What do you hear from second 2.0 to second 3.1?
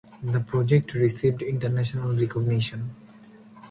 recognition.